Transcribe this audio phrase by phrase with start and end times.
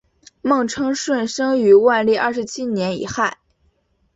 [0.41, 3.37] 孟称舜生于万历二十七年己亥。